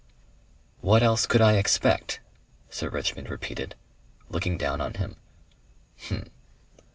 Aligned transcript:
'""What 0.91 1.03
else 1.03 1.27
could 1.27 1.41
I 1.41 1.57
expect?" 1.57 2.21
Sir 2.71 2.89
Richmond 2.89 3.29
repeated, 3.29 3.75
looking 4.31 4.57
down 4.57 4.81
on 4.81 4.95
him. 4.95 5.15
"H'm!" 6.07 6.31